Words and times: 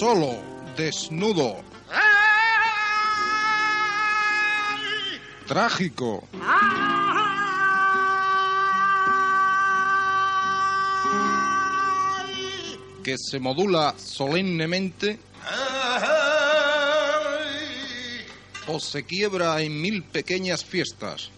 solo, 0.00 0.34
desnudo. 0.78 1.62
Trágico. 5.46 6.26
Que 13.04 13.16
se 13.18 13.38
modula 13.40 13.94
solemnemente 13.98 15.18
o 18.68 18.80
se 18.80 19.04
quiebra 19.04 19.60
en 19.60 19.82
mil 19.82 20.02
pequeñas 20.02 20.64
fiestas. 20.64 21.30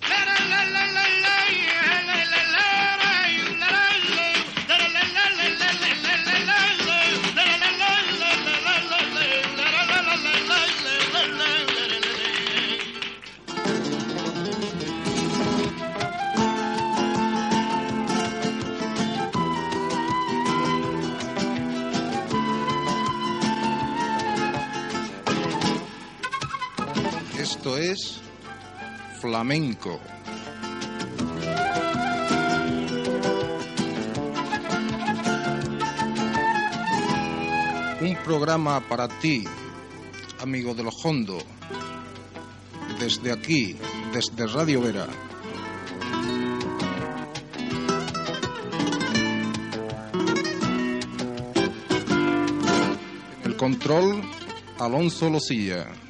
Un 38.01 38.17
programa 38.25 38.81
para 38.89 39.09
ti, 39.09 39.43
amigo 40.41 40.75
de 40.75 40.85
los 40.85 41.05
Hondo, 41.05 41.39
desde 43.01 43.33
aquí, 43.33 43.77
desde 44.13 44.47
Radio 44.47 44.81
Vera. 44.81 45.09
El 53.45 53.57
control, 53.57 54.23
Alonso 54.79 55.29
Losilla. 55.31 56.02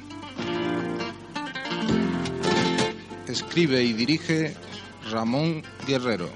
Escribe 3.33 3.81
y 3.81 3.93
dirige 3.93 4.53
Ramón 5.09 5.63
Guerrero. 5.87 6.29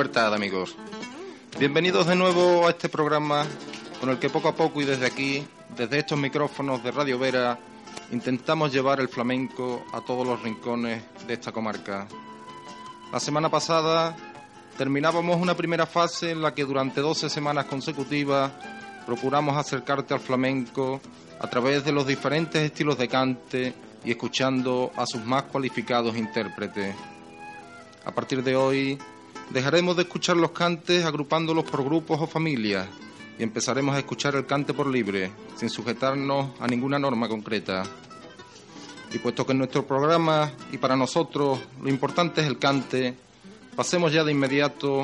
Libertad, 0.00 0.32
amigos. 0.32 0.76
Bienvenidos 1.58 2.06
de 2.06 2.16
nuevo 2.16 2.66
a 2.66 2.70
este 2.70 2.88
programa 2.88 3.44
con 4.00 4.08
el 4.08 4.18
que 4.18 4.30
poco 4.30 4.48
a 4.48 4.54
poco 4.54 4.80
y 4.80 4.86
desde 4.86 5.04
aquí, 5.04 5.46
desde 5.76 5.98
estos 5.98 6.18
micrófonos 6.18 6.82
de 6.82 6.90
Radio 6.90 7.18
Vera, 7.18 7.58
intentamos 8.10 8.72
llevar 8.72 9.00
el 9.00 9.10
flamenco 9.10 9.84
a 9.92 10.00
todos 10.00 10.26
los 10.26 10.42
rincones 10.42 11.02
de 11.26 11.34
esta 11.34 11.52
comarca. 11.52 12.08
La 13.12 13.20
semana 13.20 13.50
pasada 13.50 14.16
terminábamos 14.78 15.38
una 15.38 15.54
primera 15.54 15.84
fase 15.84 16.30
en 16.30 16.40
la 16.40 16.54
que 16.54 16.64
durante 16.64 17.02
12 17.02 17.28
semanas 17.28 17.66
consecutivas 17.66 18.52
procuramos 19.04 19.54
acercarte 19.58 20.14
al 20.14 20.20
flamenco 20.20 21.02
a 21.38 21.50
través 21.50 21.84
de 21.84 21.92
los 21.92 22.06
diferentes 22.06 22.62
estilos 22.62 22.96
de 22.96 23.06
cante 23.06 23.74
y 24.02 24.12
escuchando 24.12 24.92
a 24.96 25.04
sus 25.04 25.22
más 25.26 25.42
cualificados 25.42 26.16
intérpretes. 26.16 26.96
A 28.06 28.12
partir 28.12 28.42
de 28.42 28.56
hoy 28.56 28.98
dejaremos 29.50 29.96
de 29.96 30.02
escuchar 30.02 30.36
los 30.36 30.52
cantes 30.52 31.04
agrupándolos 31.04 31.64
por 31.64 31.84
grupos 31.84 32.20
o 32.20 32.26
familias 32.26 32.88
y 33.38 33.42
empezaremos 33.42 33.94
a 33.94 33.98
escuchar 33.98 34.34
el 34.36 34.46
cante 34.46 34.74
por 34.74 34.86
libre, 34.86 35.32
sin 35.56 35.70
sujetarnos 35.70 36.50
a 36.60 36.66
ninguna 36.66 36.98
norma 36.98 37.28
concreta. 37.28 37.82
Y 39.12 39.18
puesto 39.18 39.44
que 39.44 39.52
en 39.52 39.58
nuestro 39.58 39.86
programa 39.86 40.52
y 40.70 40.78
para 40.78 40.94
nosotros 40.94 41.58
lo 41.82 41.88
importante 41.88 42.42
es 42.42 42.46
el 42.46 42.58
cante, 42.58 43.16
pasemos 43.74 44.12
ya 44.12 44.24
de 44.24 44.32
inmediato 44.32 45.02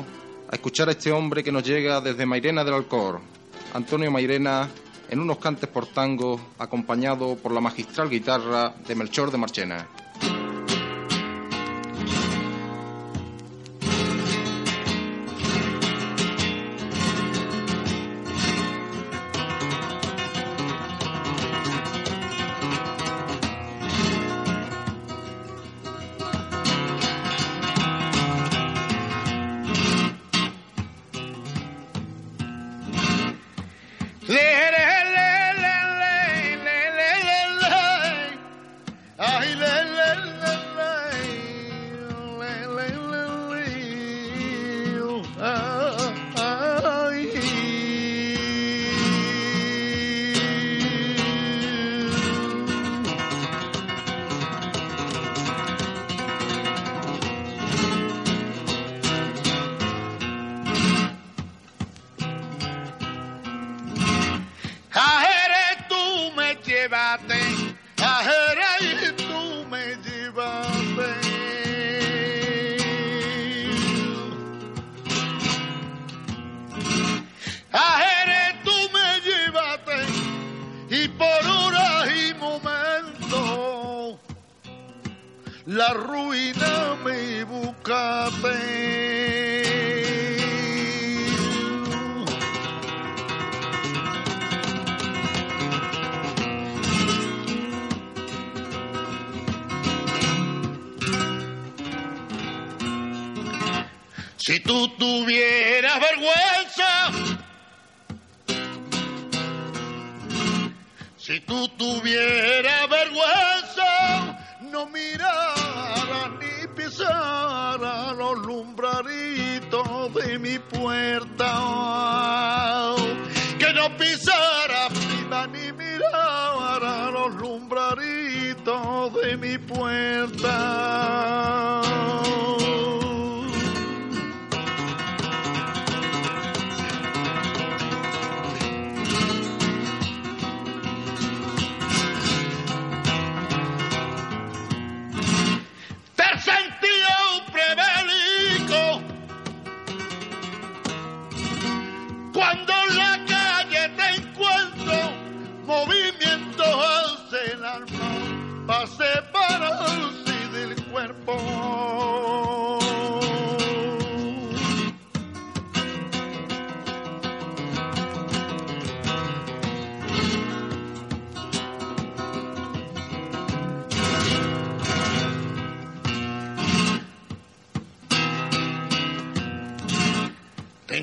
a 0.49 0.55
escuchar 0.55 0.87
a 0.87 0.91
este 0.91 1.11
hombre 1.11 1.43
que 1.43 1.51
nos 1.51 1.63
llega 1.63 1.99
desde 1.99 2.25
Mairena 2.25 2.63
del 2.63 2.75
Alcor, 2.75 3.19
Antonio 3.73 4.09
Mairena, 4.11 4.69
en 5.09 5.19
unos 5.19 5.37
cantes 5.39 5.69
por 5.69 5.87
tango, 5.87 6.39
acompañado 6.59 7.35
por 7.37 7.51
la 7.51 7.61
magistral 7.61 8.09
guitarra 8.09 8.73
de 8.87 8.95
Melchor 8.95 9.31
de 9.31 9.37
Marchena. 9.37 9.87
There 34.27 34.66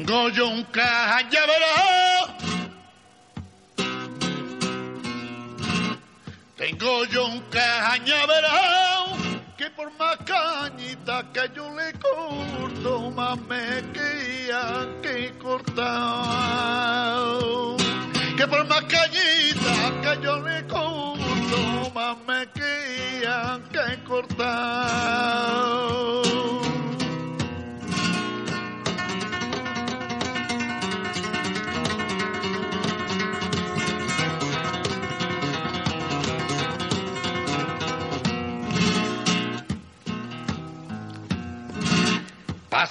Tengo 0.06 0.28
yo 0.28 0.48
un 0.48 0.64
cañaveral. 0.64 2.36
Tengo 6.56 7.04
yo 7.06 7.24
un 7.24 7.40
cañaveral 7.48 9.16
que 9.56 9.70
por 9.70 9.90
más 9.98 10.18
cañita 10.26 11.24
que 11.32 11.50
yo 11.56 11.74
le 11.74 11.94
corto, 11.98 13.10
más 13.12 13.40
me 13.48 13.82
quería 13.94 14.86
que 15.00 15.32
cortar. 15.38 17.16
Que 18.36 18.46
por 18.46 18.66
más 18.66 18.82
cañita 18.82 19.90
que 20.02 20.22
yo 20.22 20.38
le 20.42 20.66
corto, 20.66 21.90
más 21.94 22.18
me 22.26 22.46
quería 22.52 23.58
que 23.72 24.04
cortar. 24.04 25.64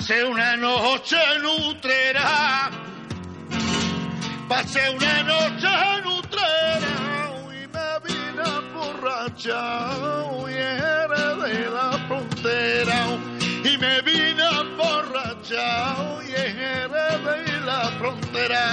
Pasé 0.06 0.22
una 0.26 0.58
noche 0.58 1.16
en 1.34 1.46
Utrera, 1.46 2.70
pasé 4.50 4.90
una 4.90 5.24
noche 5.24 5.68
en 5.96 6.06
Utrera 6.06 7.32
y 7.48 7.66
me 7.72 8.00
vine 8.04 8.44
emborrachado 8.60 10.50
y 10.50 10.56
era 10.56 11.36
de 11.36 11.70
la 11.70 11.92
frontera. 12.10 13.18
Y 13.64 13.78
me 13.78 14.02
vine 14.02 14.44
emborrachado 14.60 16.22
y 16.22 16.32
era 16.34 17.18
de 17.20 17.62
la 17.62 17.92
frontera. 17.98 18.64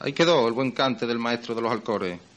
Ahí 0.00 0.12
quedó 0.12 0.48
el 0.48 0.52
buen 0.52 0.72
cante 0.72 1.06
del 1.06 1.18
maestro 1.18 1.54
de 1.54 1.62
los 1.62 1.72
Alcores. 1.72 2.33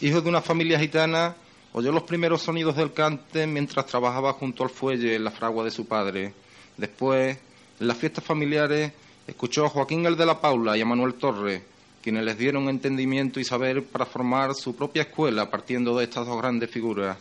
Hijo 0.00 0.20
de 0.20 0.28
una 0.28 0.40
familia 0.40 0.78
gitana, 0.78 1.34
oyó 1.72 1.90
los 1.90 2.04
primeros 2.04 2.42
sonidos 2.42 2.76
del 2.76 2.92
cante 2.92 3.48
mientras 3.48 3.86
trabajaba 3.86 4.32
junto 4.32 4.62
al 4.62 4.70
fuelle 4.70 5.16
en 5.16 5.24
la 5.24 5.32
fragua 5.32 5.64
de 5.64 5.72
su 5.72 5.88
padre. 5.88 6.32
Después, 6.76 7.36
en 7.80 7.88
las 7.88 7.96
fiestas 7.96 8.22
familiares, 8.22 8.92
escuchó 9.26 9.66
a 9.66 9.68
Joaquín 9.68 10.06
el 10.06 10.16
de 10.16 10.24
la 10.24 10.40
Paula 10.40 10.76
y 10.76 10.82
a 10.82 10.86
Manuel 10.86 11.14
Torres, 11.14 11.62
quienes 12.00 12.24
les 12.24 12.38
dieron 12.38 12.68
entendimiento 12.68 13.40
y 13.40 13.44
saber 13.44 13.82
para 13.86 14.06
formar 14.06 14.54
su 14.54 14.76
propia 14.76 15.02
escuela 15.02 15.50
partiendo 15.50 15.98
de 15.98 16.04
estas 16.04 16.28
dos 16.28 16.38
grandes 16.38 16.70
figuras. 16.70 17.18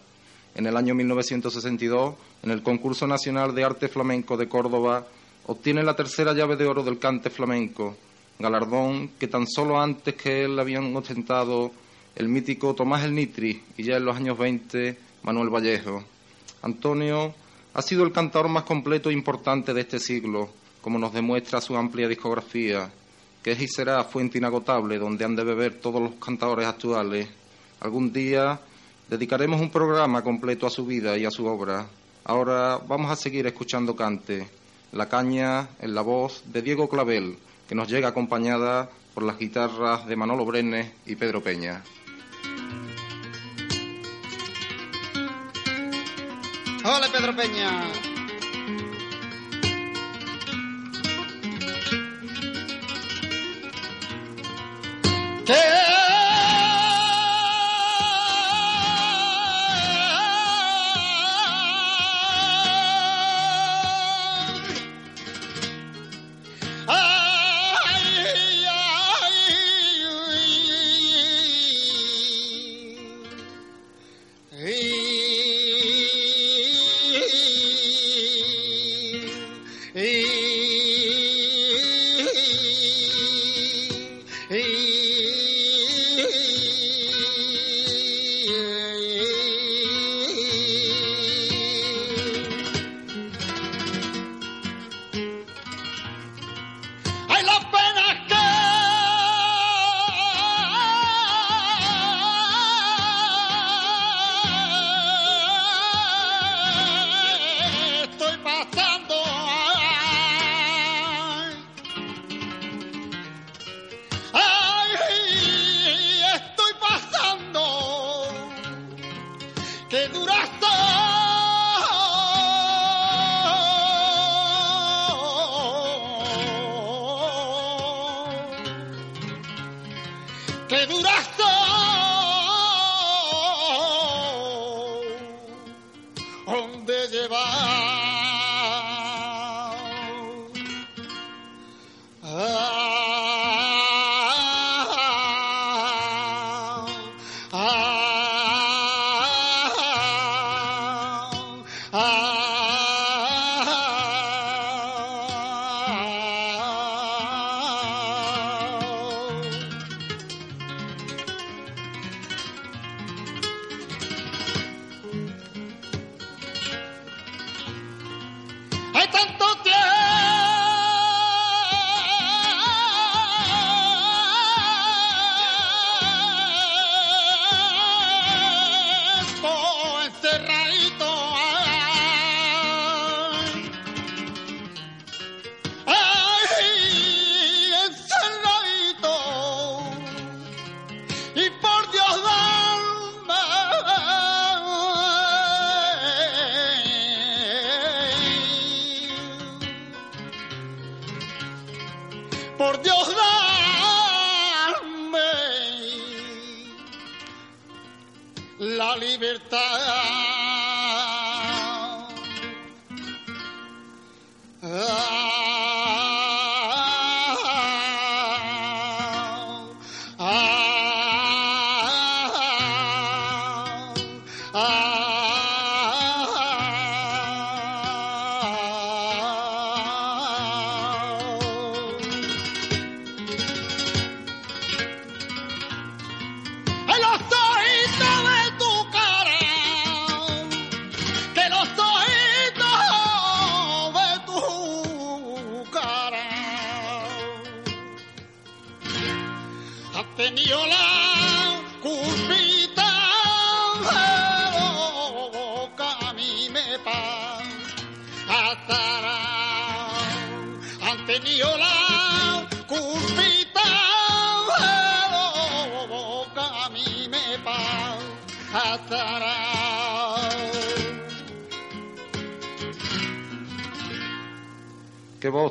En 0.53 0.67
el 0.67 0.77
año 0.77 0.93
1962, 0.93 2.13
en 2.43 2.51
el 2.51 2.61
concurso 2.61 3.07
nacional 3.07 3.55
de 3.55 3.63
arte 3.63 3.87
flamenco 3.87 4.37
de 4.37 4.47
Córdoba, 4.47 5.07
obtiene 5.47 5.81
la 5.81 5.95
tercera 5.95 6.31
llave 6.33 6.55
de 6.55 6.67
oro 6.67 6.83
del 6.83 6.99
cante 6.99 7.31
flamenco, 7.31 7.97
galardón 8.37 9.09
que 9.19 9.27
tan 9.27 9.47
solo 9.47 9.81
antes 9.81 10.13
que 10.13 10.43
él 10.43 10.59
habían 10.59 10.95
ostentado 10.95 11.71
el 12.17 12.29
mítico 12.29 12.73
Tomás 12.73 13.03
el 13.03 13.13
Nitri 13.13 13.61
y 13.77 13.83
ya 13.83 13.97
en 13.97 14.05
los 14.05 14.17
años 14.17 14.39
20 14.39 14.97
Manuel 15.21 15.53
Vallejo. 15.53 16.03
Antonio 16.63 17.35
ha 17.75 17.81
sido 17.83 18.03
el 18.03 18.11
cantador 18.11 18.49
más 18.49 18.63
completo 18.63 19.11
e 19.11 19.13
importante 19.13 19.71
de 19.71 19.81
este 19.81 19.99
siglo, 19.99 20.49
como 20.81 20.97
nos 20.97 21.13
demuestra 21.13 21.61
su 21.61 21.77
amplia 21.77 22.07
discografía, 22.07 22.89
que 23.43 23.51
es 23.51 23.61
y 23.61 23.67
será 23.67 24.03
fuente 24.03 24.39
inagotable 24.39 24.97
donde 24.97 25.25
han 25.25 25.35
de 25.35 25.43
beber 25.43 25.75
todos 25.75 26.01
los 26.01 26.13
cantadores 26.15 26.65
actuales. 26.65 27.29
Algún 27.81 28.11
día 28.11 28.59
dedicaremos 29.07 29.61
un 29.61 29.69
programa 29.69 30.23
completo 30.23 30.65
a 30.65 30.71
su 30.71 30.87
vida 30.87 31.15
y 31.19 31.25
a 31.25 31.29
su 31.31 31.45
obra. 31.45 31.85
Ahora 32.23 32.79
vamos 32.79 33.11
a 33.11 33.15
seguir 33.15 33.45
escuchando 33.45 33.95
cante, 33.95 34.49
la 34.91 35.07
caña 35.07 35.69
en 35.79 35.93
la 35.93 36.01
voz 36.01 36.41
de 36.47 36.63
Diego 36.63 36.89
Clavel, 36.89 37.37
que 37.69 37.75
nos 37.75 37.87
llega 37.87 38.07
acompañada 38.07 38.89
por 39.13 39.21
las 39.21 39.37
guitarras 39.37 40.07
de 40.07 40.15
Manolo 40.15 40.45
Brenes 40.45 40.91
y 41.05 41.15
Pedro 41.15 41.43
Peña. 41.43 41.83
Hola 46.89 47.09
Pedro 47.11 47.35
Peña. 47.35 47.69
¡Ay, 55.49 55.96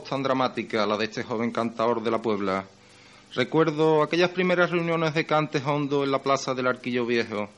tan 0.09 0.23
dramática 0.23 0.87
la 0.87 0.97
de 0.97 1.07
este 1.07 1.23
joven 1.23 1.51
cantador 1.51 2.03
de 2.03 2.11
la 2.11 2.23
Puebla. 2.23 2.65
Recuerdo 3.35 4.03
aquellas 4.03 4.31
primeras 4.31 4.71
reuniones 4.71 5.15
de 5.15 5.27
cantes 5.27 5.63
hondo 5.67 6.05
en 6.05 6.11
la 6.11 6.23
plaza 6.23 6.55
del 6.55 6.69
Arquillo 6.69 7.05
Viejo. 7.05 7.49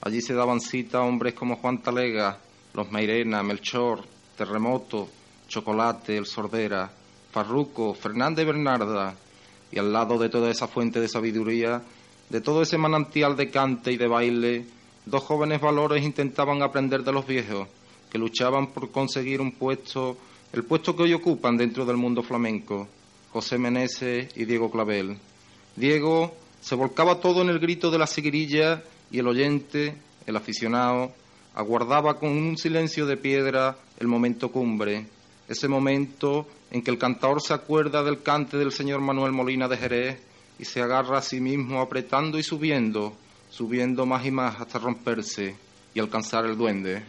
Allí 0.00 0.20
se 0.20 0.34
daban 0.34 0.60
cita 0.60 1.02
hombres 1.02 1.34
como 1.34 1.56
Juan 1.56 1.82
Talega, 1.82 2.38
Los 2.74 2.90
Mairena, 2.90 3.42
Melchor, 3.42 4.04
Terremoto, 4.36 5.08
Chocolate, 5.48 6.16
El 6.16 6.26
Sordera, 6.26 6.90
Farruco, 7.30 7.94
Fernández 7.94 8.44
Bernarda. 8.44 9.14
Y 9.72 9.78
al 9.78 9.92
lado 9.92 10.18
de 10.18 10.28
toda 10.28 10.50
esa 10.50 10.68
fuente 10.68 11.00
de 11.00 11.08
sabiduría, 11.08 11.80
de 12.28 12.40
todo 12.40 12.62
ese 12.62 12.76
manantial 12.76 13.36
de 13.36 13.50
cante 13.50 13.92
y 13.92 13.96
de 13.96 14.08
baile, 14.08 14.66
dos 15.06 15.22
jóvenes 15.22 15.60
valores 15.60 16.04
intentaban 16.04 16.62
aprender 16.62 17.02
de 17.02 17.12
los 17.12 17.26
viejos, 17.26 17.68
que 18.10 18.18
luchaban 18.18 18.68
por 18.68 18.90
conseguir 18.90 19.40
un 19.40 19.52
puesto, 19.52 20.16
el 20.54 20.62
puesto 20.62 20.94
que 20.94 21.02
hoy 21.02 21.12
ocupan 21.12 21.56
dentro 21.56 21.84
del 21.84 21.96
mundo 21.96 22.22
flamenco, 22.22 22.86
José 23.32 23.58
Meneses 23.58 24.28
y 24.36 24.44
Diego 24.44 24.70
Clavel. 24.70 25.18
Diego 25.74 26.32
se 26.60 26.76
volcaba 26.76 27.18
todo 27.18 27.42
en 27.42 27.48
el 27.48 27.58
grito 27.58 27.90
de 27.90 27.98
la 27.98 28.06
seguirilla 28.06 28.84
y 29.10 29.18
el 29.18 29.26
oyente, 29.26 29.96
el 30.26 30.36
aficionado, 30.36 31.12
aguardaba 31.56 32.20
con 32.20 32.30
un 32.30 32.56
silencio 32.56 33.04
de 33.04 33.16
piedra 33.16 33.76
el 33.98 34.06
momento 34.06 34.52
cumbre, 34.52 35.08
ese 35.48 35.66
momento 35.66 36.46
en 36.70 36.82
que 36.82 36.92
el 36.92 36.98
cantador 36.98 37.42
se 37.42 37.52
acuerda 37.52 38.04
del 38.04 38.22
cante 38.22 38.56
del 38.56 38.70
señor 38.70 39.00
Manuel 39.00 39.32
Molina 39.32 39.66
de 39.66 39.76
Jerez 39.76 40.22
y 40.60 40.64
se 40.64 40.80
agarra 40.80 41.18
a 41.18 41.22
sí 41.22 41.40
mismo 41.40 41.80
apretando 41.80 42.38
y 42.38 42.44
subiendo, 42.44 43.12
subiendo 43.50 44.06
más 44.06 44.24
y 44.24 44.30
más 44.30 44.60
hasta 44.60 44.78
romperse 44.78 45.56
y 45.94 45.98
alcanzar 45.98 46.46
el 46.46 46.56
duende. 46.56 47.02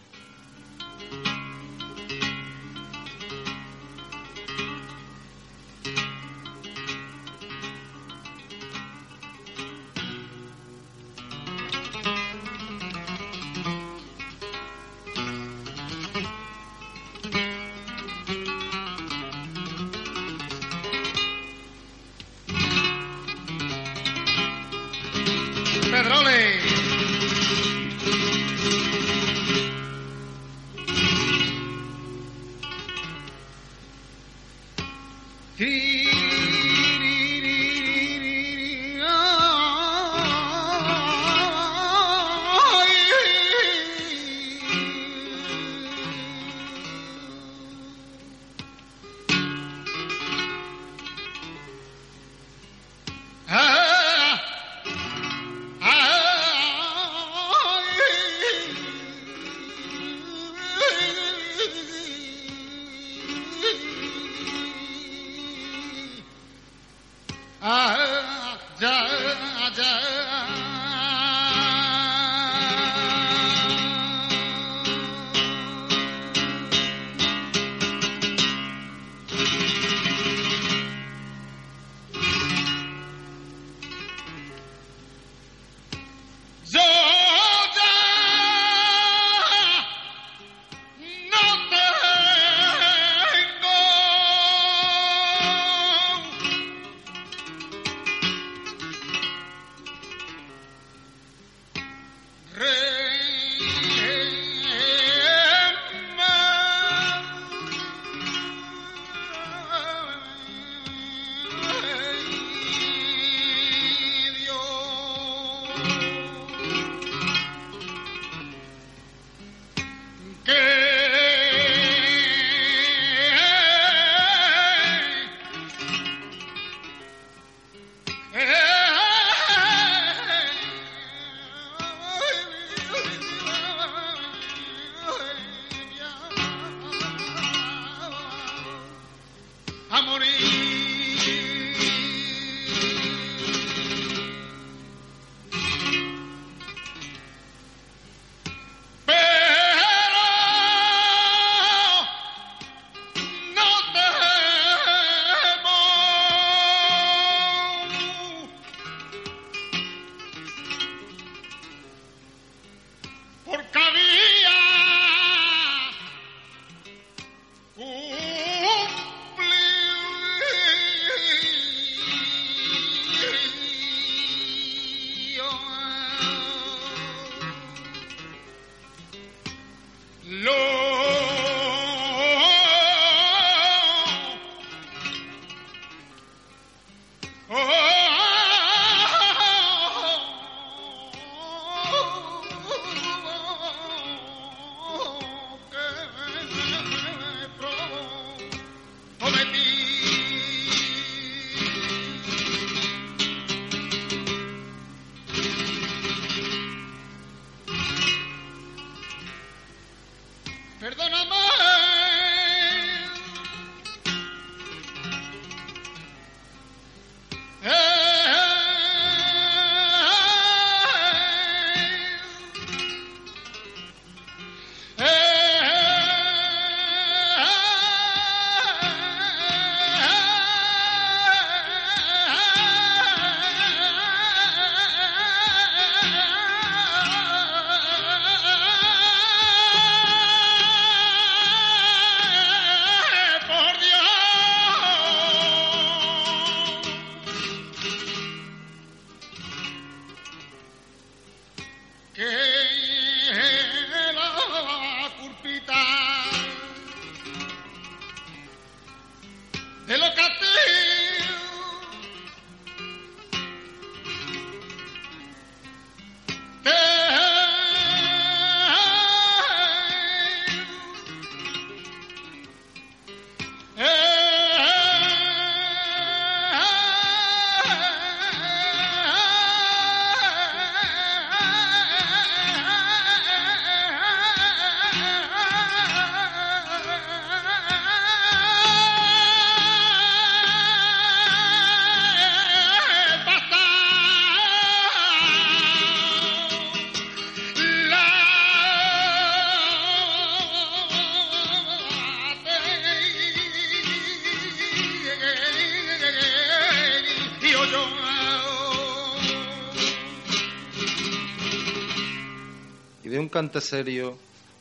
Cante 313.35 313.59
serio, 313.59 314.15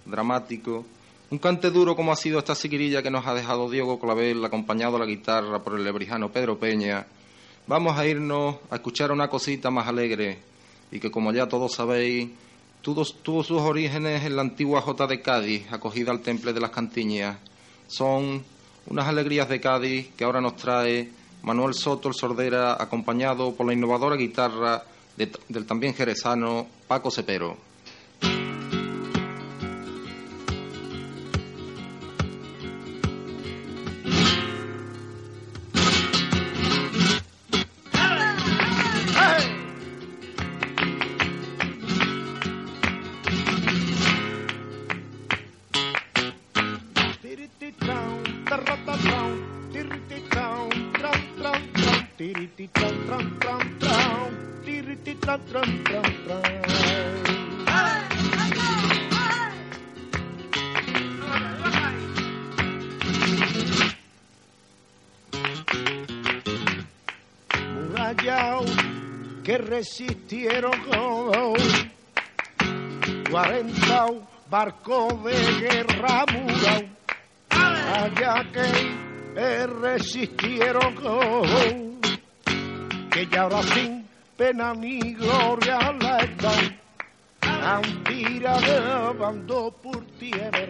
dramático, 0.04 0.84
un 1.30 1.38
cante 1.38 1.70
duro 1.70 1.94
como 1.94 2.10
ha 2.10 2.16
sido 2.16 2.40
esta 2.40 2.56
siquirilla 2.56 3.04
que 3.04 3.10
nos 3.10 3.24
ha 3.24 3.32
dejado 3.32 3.70
Diego 3.70 4.00
Clavel, 4.00 4.44
acompañado 4.44 4.96
a 4.96 4.98
la 4.98 5.06
guitarra 5.06 5.62
por 5.62 5.78
el 5.78 5.84
lebrijano 5.84 6.32
Pedro 6.32 6.58
Peña, 6.58 7.06
vamos 7.68 7.96
a 7.96 8.04
irnos 8.04 8.56
a 8.70 8.74
escuchar 8.74 9.12
una 9.12 9.28
cosita 9.28 9.70
más 9.70 9.86
alegre 9.86 10.38
y 10.90 10.98
que 10.98 11.12
como 11.12 11.32
ya 11.32 11.46
todos 11.46 11.72
sabéis, 11.72 12.30
tuvo, 12.82 13.04
sus 13.04 13.60
orígenes 13.60 14.24
en 14.24 14.34
la 14.34 14.42
antigua 14.42 14.80
Jota 14.80 15.06
de 15.06 15.22
Cádiz, 15.22 15.72
acogida 15.72 16.10
al 16.10 16.18
Temple 16.18 16.52
de 16.52 16.60
las 16.60 16.70
Cantiñas. 16.70 17.38
Son 17.86 18.42
unas 18.88 19.06
alegrías 19.06 19.48
de 19.48 19.60
Cádiz 19.60 20.08
que 20.16 20.24
ahora 20.24 20.40
nos 20.40 20.56
trae 20.56 21.12
Manuel 21.42 21.74
Soto, 21.74 22.08
el 22.08 22.14
sordera, 22.14 22.82
acompañado 22.82 23.54
por 23.54 23.66
la 23.66 23.72
innovadora 23.72 24.16
guitarra 24.16 24.82
del 25.16 25.64
también 25.64 25.94
jerezano 25.94 26.66
Paco 26.88 27.12
Cepero. 27.12 27.73
Resistieron 69.64 70.72
40 73.30 74.06
barcos 74.50 75.24
de 75.24 75.36
guerra 75.60 76.24
murao. 76.32 76.82
Allá 77.50 78.44
que 78.52 79.66
resistieron 79.66 80.94
que 83.10 83.26
ya 83.26 83.42
ahora 83.42 83.62
sin 83.62 84.06
pena 84.36 84.74
ni 84.74 85.14
gloria 85.14 85.92
la 86.00 86.18
están. 86.18 86.78
Antira 87.40 88.58
de 88.58 89.18
bando 89.18 89.70
por 89.82 90.04
tierra. 90.18 90.60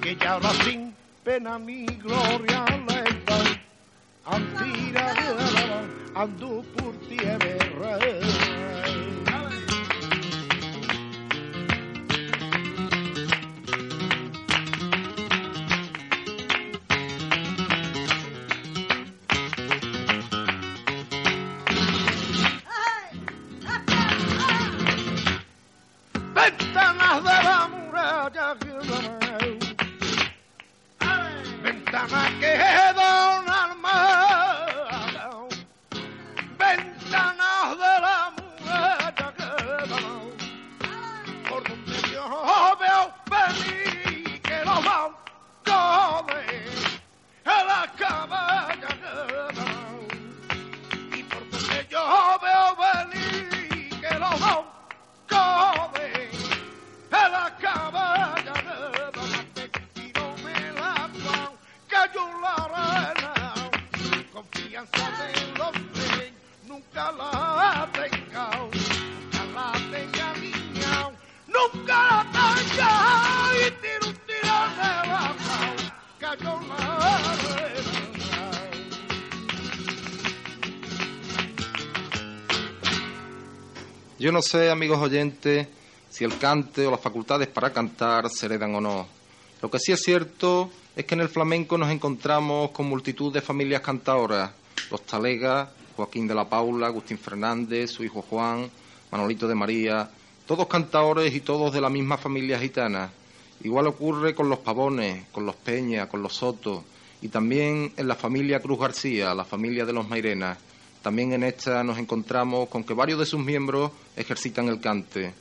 Que 0.00 0.16
ya 0.16 0.32
ahora 0.32 0.50
sin 0.64 0.94
pena 1.24 1.58
ni 1.58 1.86
gloria 1.86 2.64
la 2.86 2.93
Antira 4.26 5.12
de 5.14 6.18
ando 6.18 6.64
por 6.76 6.94
tierra. 7.08 7.98
Ventanas 7.98 8.43
Yo 84.16 84.30
no 84.30 84.42
sé, 84.42 84.70
amigos 84.70 85.00
oyentes, 85.00 85.66
si 86.08 86.22
el 86.22 86.38
cante 86.38 86.86
o 86.86 86.90
las 86.92 87.00
facultades 87.00 87.48
para 87.48 87.72
cantar 87.72 88.30
se 88.30 88.46
heredan 88.46 88.72
o 88.76 88.80
no. 88.80 89.08
Lo 89.60 89.68
que 89.68 89.80
sí 89.80 89.90
es 89.90 90.04
cierto 90.04 90.70
es 90.94 91.04
que 91.04 91.16
en 91.16 91.20
el 91.20 91.28
flamenco 91.28 91.76
nos 91.76 91.90
encontramos 91.90 92.70
con 92.70 92.86
multitud 92.86 93.32
de 93.32 93.40
familias 93.40 93.80
cantadoras, 93.80 94.52
los 94.92 95.04
talegas, 95.04 95.68
Joaquín 95.96 96.28
de 96.28 96.34
la 96.36 96.48
Paula, 96.48 96.86
Agustín 96.86 97.18
Fernández, 97.18 97.90
su 97.90 98.04
hijo 98.04 98.22
Juan, 98.22 98.70
Manolito 99.10 99.48
de 99.48 99.56
María, 99.56 100.08
todos 100.46 100.68
cantadores 100.68 101.34
y 101.34 101.40
todos 101.40 101.72
de 101.72 101.80
la 101.80 101.90
misma 101.90 102.16
familia 102.16 102.60
gitana. 102.60 103.10
Igual 103.64 103.88
ocurre 103.88 104.32
con 104.32 104.48
los 104.48 104.60
Pavones, 104.60 105.26
con 105.32 105.44
los 105.44 105.56
Peña, 105.56 106.08
con 106.08 106.22
los 106.22 106.34
Soto 106.34 106.84
y 107.20 107.28
también 107.28 107.92
en 107.96 108.06
la 108.06 108.14
familia 108.14 108.60
Cruz 108.60 108.78
García, 108.78 109.34
la 109.34 109.44
familia 109.44 109.84
de 109.84 109.92
los 109.92 110.08
Mairenas. 110.08 110.56
También 111.04 111.34
en 111.34 111.44
esta 111.44 111.84
nos 111.84 111.98
encontramos 111.98 112.70
con 112.70 112.82
que 112.82 112.94
varios 112.94 113.18
de 113.18 113.26
sus 113.26 113.38
miembros 113.38 113.90
ejercitan 114.16 114.68
el 114.68 114.80
cante. 114.80 115.34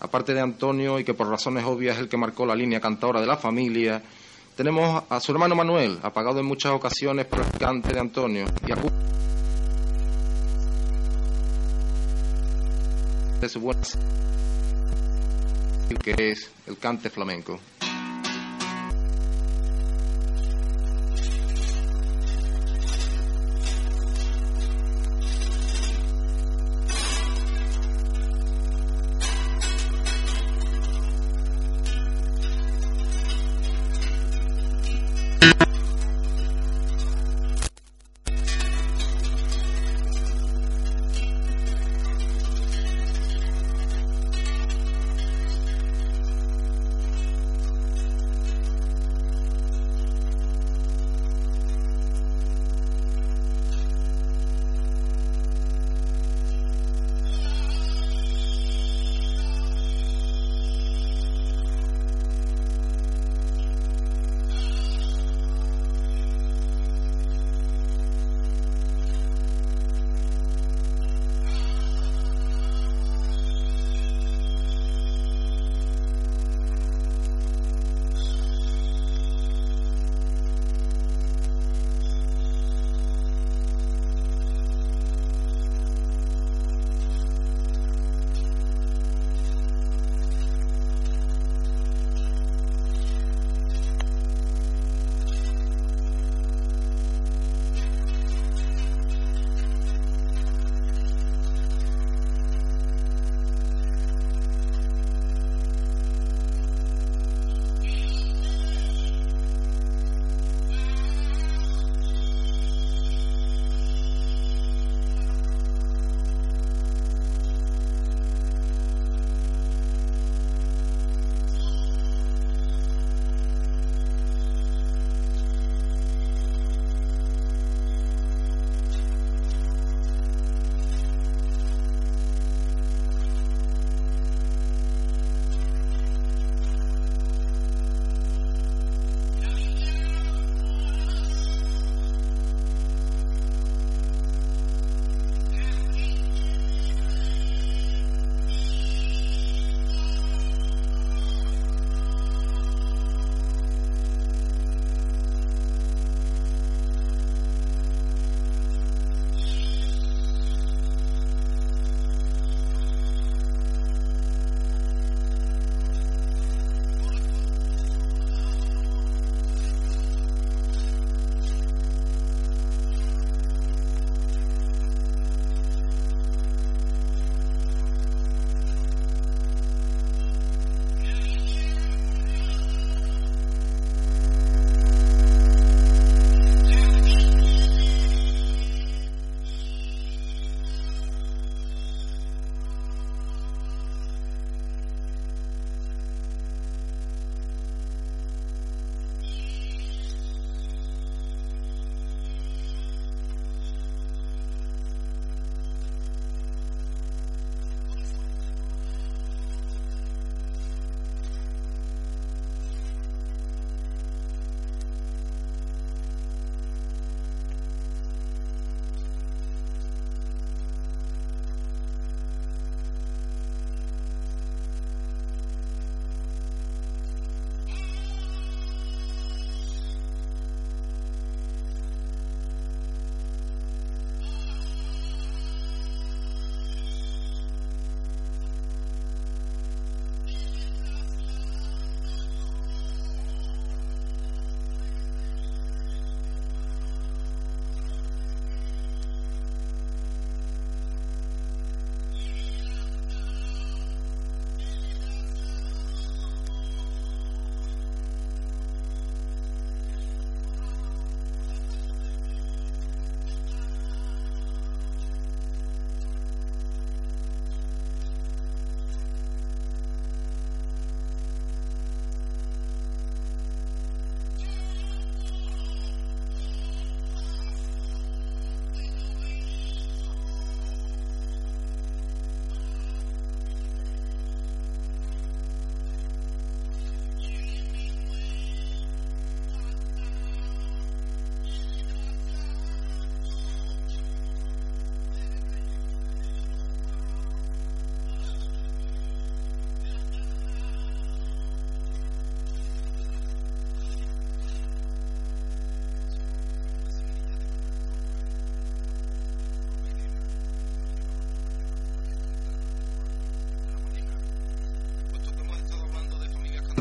Aparte 0.00 0.34
de 0.34 0.40
Antonio, 0.40 0.98
y 0.98 1.04
que 1.04 1.14
por 1.14 1.28
razones 1.28 1.64
obvias 1.64 1.94
es 1.94 2.02
el 2.02 2.08
que 2.08 2.16
marcó 2.16 2.44
la 2.44 2.56
línea 2.56 2.80
cantadora 2.80 3.20
de 3.20 3.28
la 3.28 3.36
familia, 3.36 4.02
tenemos 4.56 5.04
a 5.08 5.20
su 5.20 5.30
hermano 5.30 5.54
Manuel, 5.54 6.00
apagado 6.02 6.40
en 6.40 6.46
muchas 6.46 6.72
ocasiones 6.72 7.24
por 7.26 7.38
el 7.38 7.52
cante 7.52 7.94
de 7.94 8.00
Antonio, 8.00 8.46
y 8.66 8.72
a 8.72 8.76
de 13.40 13.48
su 13.48 13.60
buena 13.60 13.82
que 16.02 16.30
es 16.32 16.50
el 16.66 16.78
cante 16.78 17.10
flamenco. 17.10 17.60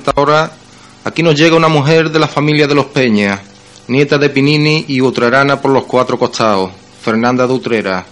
Cantadora, 0.06 0.52
aquí 1.04 1.24
nos 1.24 1.34
llega 1.34 1.56
una 1.56 1.68
mujer 1.68 2.12
de 2.12 2.20
la 2.20 2.28
familia 2.28 2.68
de 2.68 2.76
los 2.76 2.86
Peñas, 2.86 3.42
nieta 3.88 4.20
de 4.20 4.30
Pinini 4.30 4.86
y 4.88 5.02
utrerana 5.02 5.60
por 5.60 5.72
los 5.72 5.86
cuatro 5.86 6.20
costados, 6.20 6.72
Fernanda 7.02 7.48
de 7.48 7.54
Utrera. 7.54 8.06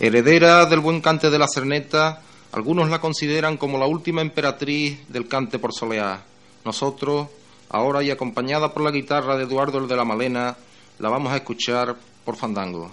Heredera 0.00 0.66
del 0.66 0.80
buen 0.80 1.00
cante 1.00 1.30
de 1.30 1.38
la 1.38 1.46
Cerneta, 1.46 2.20
algunos 2.50 2.90
la 2.90 3.00
consideran 3.00 3.58
como 3.58 3.78
la 3.78 3.86
última 3.86 4.22
emperatriz 4.22 5.06
del 5.08 5.28
cante 5.28 5.60
por 5.60 5.72
soleá. 5.72 6.20
Nosotros, 6.64 7.28
ahora 7.68 8.02
y 8.02 8.10
acompañada 8.10 8.74
por 8.74 8.82
la 8.82 8.90
guitarra 8.90 9.36
de 9.36 9.44
Eduardo 9.44 9.78
el 9.78 9.86
de 9.86 9.94
la 9.94 10.04
Malena, 10.04 10.56
la 10.98 11.08
vamos 11.08 11.32
a 11.32 11.36
escuchar 11.36 11.94
por 12.24 12.34
fandango. 12.34 12.90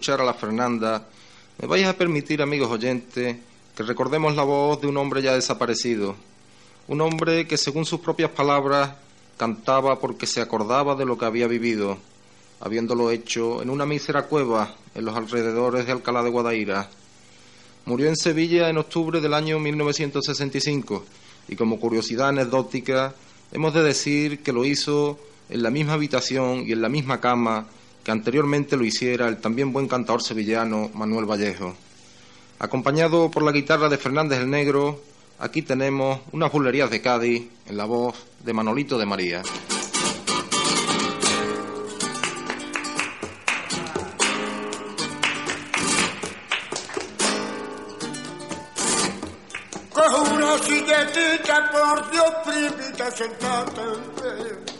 Escuchar 0.00 0.22
a 0.22 0.24
la 0.24 0.32
Fernanda, 0.32 1.06
me 1.60 1.68
vais 1.68 1.86
a 1.86 1.92
permitir, 1.92 2.40
amigos 2.40 2.70
oyentes, 2.70 3.36
que 3.76 3.82
recordemos 3.82 4.34
la 4.34 4.44
voz 4.44 4.80
de 4.80 4.86
un 4.86 4.96
hombre 4.96 5.20
ya 5.20 5.34
desaparecido, 5.34 6.16
un 6.88 7.02
hombre 7.02 7.46
que, 7.46 7.58
según 7.58 7.84
sus 7.84 8.00
propias 8.00 8.30
palabras, 8.30 8.92
cantaba 9.36 10.00
porque 10.00 10.26
se 10.26 10.40
acordaba 10.40 10.94
de 10.94 11.04
lo 11.04 11.18
que 11.18 11.26
había 11.26 11.46
vivido, 11.48 11.98
habiéndolo 12.60 13.10
hecho 13.10 13.60
en 13.60 13.68
una 13.68 13.84
mísera 13.84 14.22
cueva 14.22 14.74
en 14.94 15.04
los 15.04 15.14
alrededores 15.14 15.84
de 15.84 15.92
Alcalá 15.92 16.22
de 16.22 16.30
Guadaira. 16.30 16.88
Murió 17.84 18.08
en 18.08 18.16
Sevilla 18.16 18.70
en 18.70 18.78
octubre 18.78 19.20
del 19.20 19.34
año 19.34 19.58
1965 19.58 21.04
y 21.46 21.56
como 21.56 21.78
curiosidad 21.78 22.28
anecdótica 22.28 23.12
hemos 23.52 23.74
de 23.74 23.82
decir 23.82 24.42
que 24.42 24.54
lo 24.54 24.64
hizo 24.64 25.18
en 25.50 25.62
la 25.62 25.68
misma 25.68 25.92
habitación 25.92 26.64
y 26.66 26.72
en 26.72 26.80
la 26.80 26.88
misma 26.88 27.20
cama 27.20 27.66
que 28.04 28.10
anteriormente 28.10 28.76
lo 28.76 28.84
hiciera 28.84 29.28
el 29.28 29.38
también 29.38 29.72
buen 29.72 29.88
cantador 29.88 30.22
sevillano 30.22 30.90
Manuel 30.94 31.26
Vallejo. 31.30 31.74
Acompañado 32.58 33.30
por 33.30 33.42
la 33.42 33.52
guitarra 33.52 33.88
de 33.88 33.98
Fernández 33.98 34.40
el 34.40 34.50
Negro, 34.50 35.00
aquí 35.38 35.62
tenemos 35.62 36.20
unas 36.32 36.52
bulerías 36.52 36.90
de 36.90 37.00
Cádiz 37.00 37.48
en 37.66 37.76
la 37.76 37.84
voz 37.84 38.14
de 38.44 38.52
Manolito 38.52 38.98
de 38.98 39.06
María. 39.06 39.42
una 50.32 50.56
por 51.72 52.10
Dios, 52.10 52.32
primita, 52.44 53.10
sentate. 53.10 54.79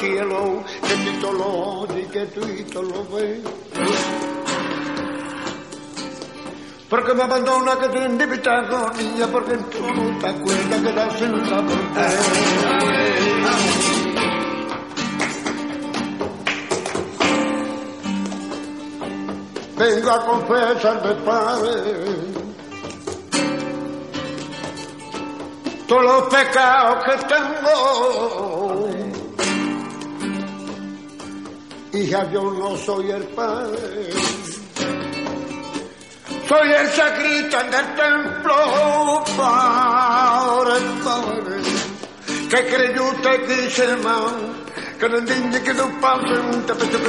Que 0.00 1.20
tú 1.20 1.32
lo 1.32 1.86
y 1.98 2.06
que 2.06 2.26
tú 2.26 2.82
lo 2.82 3.04
ves. 3.14 3.40
Porque 6.88 7.14
me 7.14 7.22
abandona 7.22 7.78
que 7.78 7.88
te 7.88 8.04
invitado, 8.04 8.90
niña, 8.94 9.26
porque 9.30 9.56
tú 9.56 9.82
no 9.82 10.18
te 10.18 10.26
acuerdas 10.26 10.80
que 10.80 10.88
estás 10.88 11.22
en 11.22 11.50
la 11.50 11.62
Vengo 19.76 20.10
a 20.10 20.26
confesarte, 20.26 21.14
Padre 21.24 22.40
todos 25.90 26.04
los 26.04 26.22
pecados 26.28 27.04
que 27.04 27.16
tengo. 27.26 28.49
Hija, 32.10 32.28
yo 32.32 32.42
no 32.50 32.76
soy 32.76 33.08
el 33.08 33.22
padre. 33.22 34.10
Soy 36.48 36.72
el 36.72 36.88
sacristán 36.88 37.70
del 37.70 37.86
templo, 37.94 39.22
padre, 39.36 40.80
padre. 41.04 41.62
Que 42.50 42.66
creyó 42.66 43.04
usted 43.10 43.46
que 43.46 43.70
se 43.70 43.96
man, 43.98 44.64
que 44.98 45.08
no 45.08 45.18
entiende 45.18 45.62
que 45.62 45.72
no 45.72 46.00
pase 46.00 46.32
un 46.32 46.66
tapete 46.66 46.98
de 46.98 47.08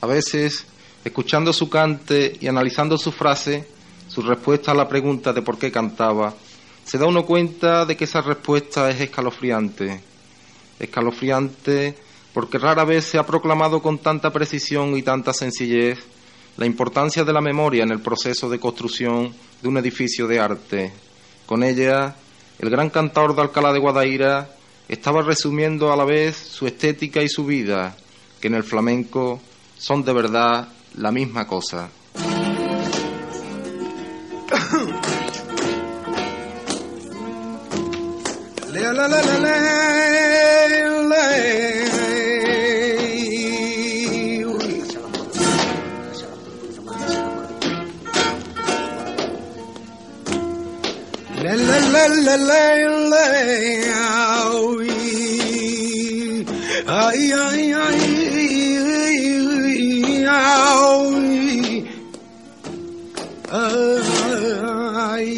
A 0.00 0.06
veces 0.06 0.64
Escuchando 1.02 1.52
su 1.52 1.68
cante 1.68 2.36
y 2.40 2.46
analizando 2.46 2.98
su 2.98 3.10
frase, 3.10 3.66
su 4.06 4.22
respuesta 4.22 4.70
a 4.70 4.74
la 4.74 4.86
pregunta 4.86 5.32
de 5.32 5.40
por 5.40 5.58
qué 5.58 5.72
cantaba, 5.72 6.34
se 6.90 6.98
da 6.98 7.06
uno 7.06 7.24
cuenta 7.24 7.86
de 7.86 7.96
que 7.96 8.02
esa 8.02 8.20
respuesta 8.20 8.90
es 8.90 9.00
escalofriante. 9.00 10.00
Escalofriante 10.80 11.94
porque 12.34 12.58
rara 12.58 12.84
vez 12.84 13.04
se 13.04 13.16
ha 13.16 13.24
proclamado 13.24 13.80
con 13.80 13.98
tanta 13.98 14.32
precisión 14.32 14.96
y 14.96 15.02
tanta 15.02 15.32
sencillez 15.32 16.00
la 16.56 16.66
importancia 16.66 17.22
de 17.22 17.32
la 17.32 17.40
memoria 17.40 17.84
en 17.84 17.92
el 17.92 18.00
proceso 18.00 18.50
de 18.50 18.58
construcción 18.58 19.32
de 19.62 19.68
un 19.68 19.76
edificio 19.76 20.26
de 20.26 20.40
arte. 20.40 20.92
Con 21.46 21.62
ella, 21.62 22.16
el 22.58 22.70
gran 22.70 22.90
cantador 22.90 23.36
de 23.36 23.42
Alcalá 23.42 23.72
de 23.72 23.78
Guadaira 23.78 24.50
estaba 24.88 25.22
resumiendo 25.22 25.92
a 25.92 25.96
la 25.96 26.04
vez 26.04 26.36
su 26.36 26.66
estética 26.66 27.22
y 27.22 27.28
su 27.28 27.46
vida, 27.46 27.96
que 28.40 28.48
en 28.48 28.54
el 28.54 28.64
flamenco 28.64 29.40
son 29.78 30.02
de 30.02 30.12
verdad 30.12 30.66
la 30.96 31.12
misma 31.12 31.46
cosa. 31.46 31.88
la 39.08 39.20
la 39.22 39.22
la 39.22 39.38
la. 39.38 39.56
la. 41.08 41.24
La 51.42 51.54
la 51.56 51.78
la 51.94 52.04
la 52.16 52.36
la 52.36 52.56
la 53.12 53.24
ay 56.86 57.32
ay 57.32 57.62
ay 57.86 58.02
ay 58.02 59.18
ay 62.68 63.86
ay 65.08 65.30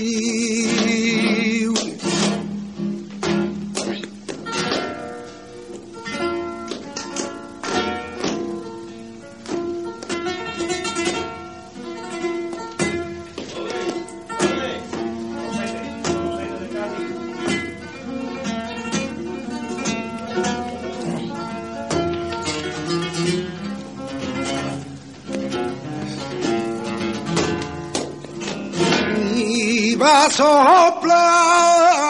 soplado 30.30 32.02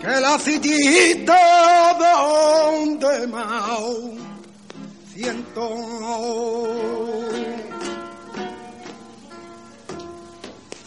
que 0.00 0.20
la 0.20 0.38
citita 0.38 1.96
donde 1.98 3.26
más 3.28 3.80
siento. 5.14 5.68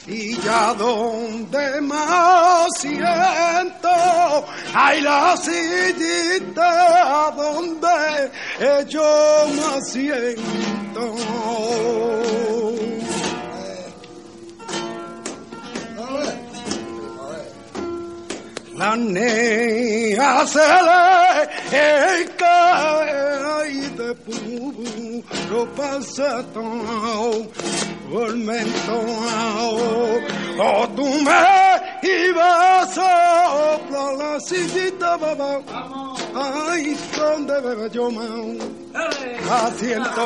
Y 0.05 0.38
ya 0.38 0.74
donde 0.76 1.82
más 1.82 2.68
siento 2.78 3.89
hay 4.74 5.01
la 5.01 5.36
sillita 5.36 7.34
donde 7.36 8.32
yo 8.88 9.47
más 9.57 9.91
siento 9.91 11.15
la 18.88 18.95
nea 18.95 20.47
se 20.47 20.67
le 21.71 22.25
cae 22.38 23.89
de 23.97 24.15
puro 24.25 25.59
pasatón, 25.75 27.49
tormentón, 28.09 29.09
o 30.59 30.88
tú 30.95 31.05
me 31.27 31.45
ibas 32.01 32.97
a 32.97 32.97
soplar 32.97 34.13
la 34.21 34.39
sillita, 34.39 35.17
babá, 35.17 35.53
ay, 36.35 36.97
donde 37.17 37.55
bebe 37.61 37.89
yo, 37.91 38.09
man, 38.09 38.57
asiento. 39.63 40.25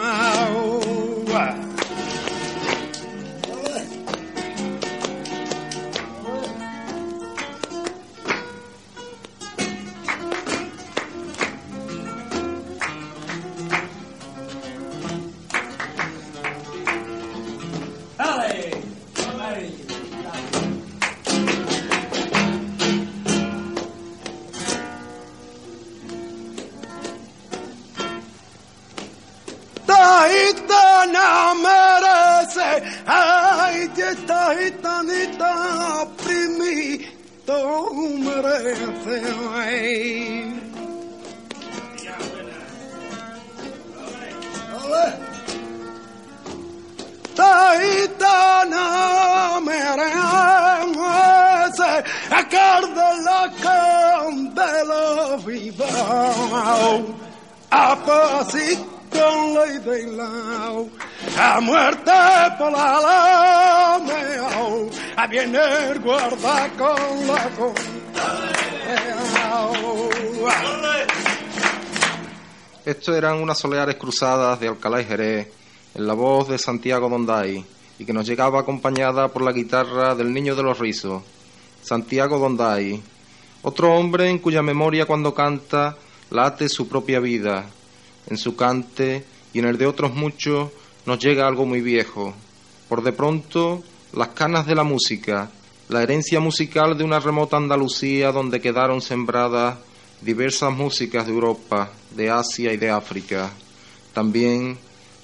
esta 34.51 35.01
gitanita 35.03 36.07
primito 36.23 37.57
merece, 38.19 39.21
ay. 39.55 40.61
Taitana 47.35 48.85
merece, 49.61 50.03
a 52.29 52.41
de 52.97 53.09
la 53.23 53.43
candela 53.63 55.03
viva, 55.45 55.93
a 57.71 57.95
pasito 58.05 58.91
con 59.11 59.53
ley 59.53 59.77
a 61.37 61.61
muerte 61.61 62.11
por 62.57 62.71
la 62.71 63.99
meao, 64.05 64.89
a 65.15 65.27
viene 65.27 65.59
guarda 66.03 66.69
con 66.77 67.27
la 67.27 67.49
con. 67.51 67.73
Esto 72.83 73.15
eran 73.15 73.41
unas 73.41 73.59
soleares 73.59 73.95
cruzadas 73.95 74.59
de 74.59 74.67
Alcalá 74.67 75.01
y 75.01 75.05
Jerez, 75.05 75.47
en 75.93 76.07
la 76.07 76.13
voz 76.13 76.49
de 76.49 76.57
Santiago 76.57 77.09
Donday, 77.09 77.63
y 77.99 78.05
que 78.05 78.13
nos 78.13 78.25
llegaba 78.25 78.59
acompañada 78.59 79.27
por 79.27 79.43
la 79.43 79.51
guitarra 79.51 80.15
del 80.15 80.33
niño 80.33 80.55
de 80.55 80.63
los 80.63 80.79
rizos, 80.79 81.21
Santiago 81.83 82.39
Donday, 82.39 83.01
otro 83.61 83.93
hombre 83.93 84.29
en 84.29 84.39
cuya 84.39 84.63
memoria 84.63 85.05
cuando 85.05 85.33
canta 85.33 85.95
late 86.31 86.67
su 86.69 86.87
propia 86.87 87.19
vida, 87.19 87.65
en 88.27 88.37
su 88.37 88.55
cante 88.55 89.25
y 89.53 89.59
en 89.59 89.65
el 89.65 89.77
de 89.77 89.85
otros 89.85 90.13
muchos 90.13 90.71
nos 91.05 91.19
llega 91.19 91.47
algo 91.47 91.65
muy 91.65 91.81
viejo. 91.81 92.33
Por 92.89 93.03
de 93.03 93.13
pronto, 93.13 93.83
las 94.13 94.29
canas 94.29 94.65
de 94.65 94.75
la 94.75 94.83
música, 94.83 95.49
la 95.89 96.03
herencia 96.03 96.39
musical 96.39 96.97
de 96.97 97.03
una 97.03 97.19
remota 97.19 97.57
Andalucía 97.57 98.31
donde 98.31 98.61
quedaron 98.61 99.01
sembradas 99.01 99.77
diversas 100.21 100.71
músicas 100.71 101.25
de 101.25 101.33
Europa, 101.33 101.91
de 102.15 102.29
Asia 102.29 102.73
y 102.73 102.77
de 102.77 102.89
África. 102.89 103.51
También, 104.13 104.77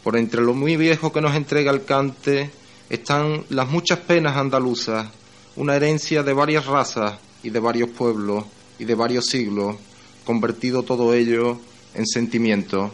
por 0.03 0.17
entre 0.17 0.41
lo 0.41 0.53
muy 0.53 0.75
viejo 0.75 1.11
que 1.11 1.21
nos 1.21 1.35
entrega 1.35 1.71
el 1.71 1.85
cante, 1.85 2.49
están 2.89 3.43
las 3.49 3.67
muchas 3.69 3.99
penas 3.99 4.37
andaluzas, 4.37 5.07
una 5.55 5.75
herencia 5.75 6.23
de 6.23 6.33
varias 6.33 6.65
razas 6.65 7.19
y 7.43 7.49
de 7.49 7.59
varios 7.59 7.89
pueblos 7.89 8.45
y 8.79 8.85
de 8.85 8.95
varios 8.95 9.25
siglos, 9.25 9.75
convertido 10.25 10.83
todo 10.83 11.13
ello 11.13 11.59
en 11.93 12.05
sentimiento. 12.05 12.91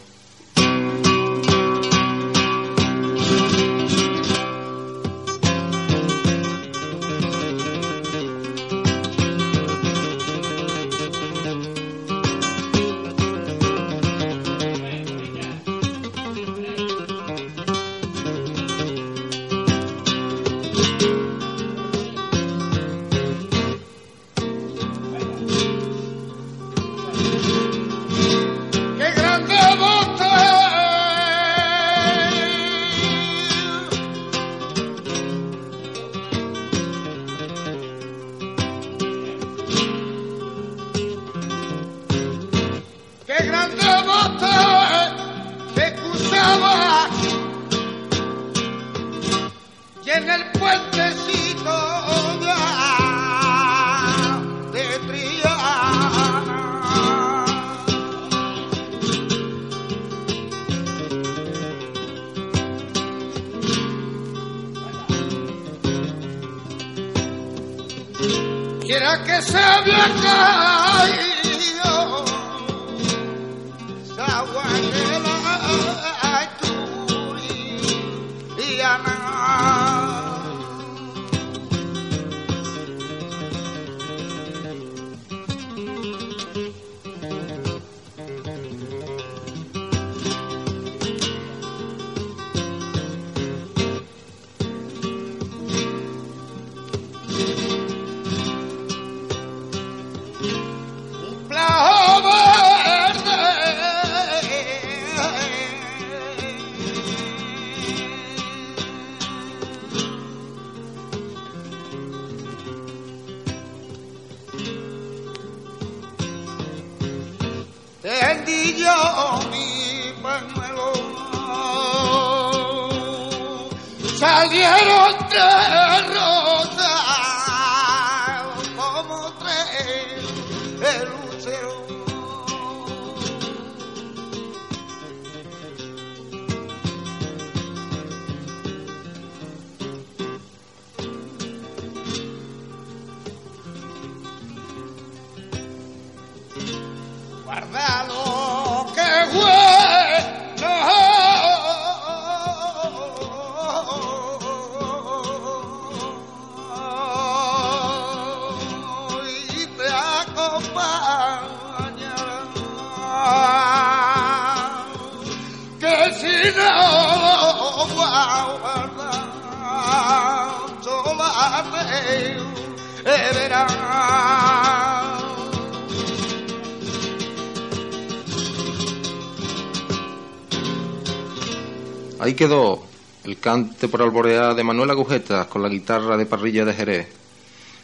Ahí 182.34 182.38
quedó 182.38 182.82
el 183.26 183.38
cante 183.38 183.88
por 183.88 184.02
alborear 184.02 184.56
de 184.56 184.64
Manuel 184.64 184.90
Agujetas 184.90 185.46
con 185.46 185.62
la 185.62 185.70
guitarra 185.70 186.18
de 186.18 186.26
parrilla 186.26 186.66
de 186.66 186.74
Jerez. 186.74 187.08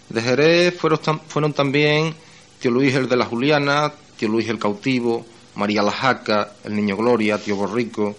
De 0.09 0.23
Jerez 0.23 0.75
fueron, 0.75 1.21
fueron 1.27 1.53
también 1.53 2.15
tío 2.59 2.71
Luis 2.71 2.95
el 2.95 3.07
de 3.07 3.15
la 3.15 3.25
Juliana, 3.25 3.93
tío 4.17 4.27
Luis 4.27 4.49
el 4.49 4.57
cautivo, 4.57 5.23
María 5.53 5.83
la 5.83 5.91
Jaca, 5.91 6.53
el 6.63 6.75
Niño 6.75 6.97
Gloria, 6.97 7.37
tío 7.37 7.57
Borrico 7.57 8.15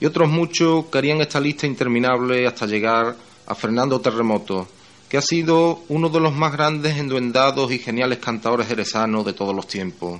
y 0.00 0.06
otros 0.06 0.30
muchos 0.30 0.86
que 0.86 0.96
harían 0.96 1.20
esta 1.20 1.38
lista 1.38 1.66
interminable 1.66 2.46
hasta 2.46 2.64
llegar 2.64 3.14
a 3.46 3.54
Fernando 3.54 4.00
Terremoto, 4.00 4.66
que 5.06 5.18
ha 5.18 5.20
sido 5.20 5.82
uno 5.90 6.08
de 6.08 6.20
los 6.20 6.32
más 6.32 6.54
grandes, 6.54 6.96
enduendados 6.96 7.70
y 7.72 7.78
geniales 7.78 8.20
cantadores 8.20 8.68
jerezanos 8.68 9.26
de 9.26 9.34
todos 9.34 9.54
los 9.54 9.66
tiempos. 9.66 10.18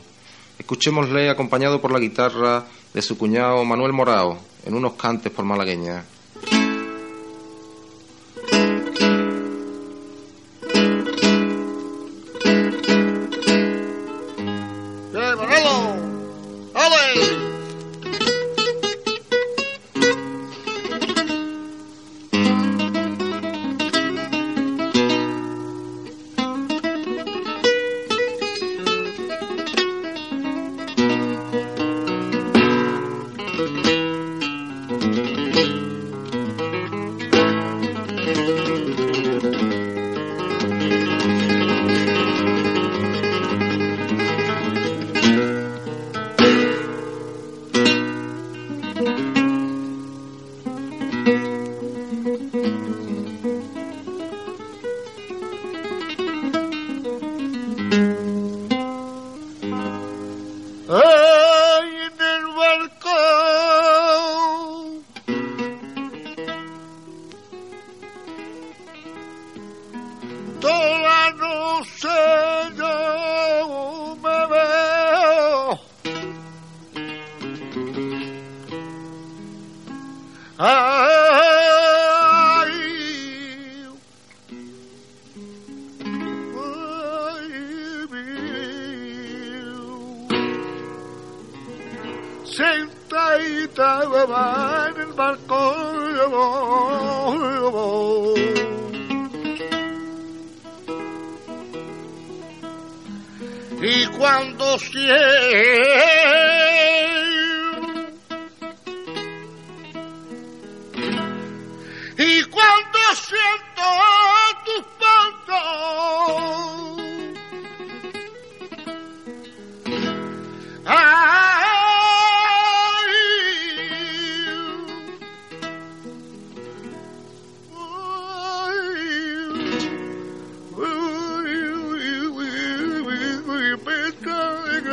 Escuchémosle 0.59 1.31
acompañado 1.31 1.81
por 1.81 1.91
la 1.91 2.01
guitarra 2.01 2.67
de 2.93 3.01
su 3.01 3.17
cuñado 3.17 3.65
Manuel 3.65 3.95
Morao 3.95 4.53
en 4.65 4.75
unos 4.75 4.95
cantes 4.95 5.33
por 5.33 5.45
malagueña. 5.45 6.05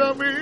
Hoy 0.03 0.41